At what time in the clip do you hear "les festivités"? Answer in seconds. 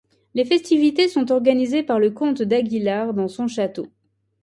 0.33-1.07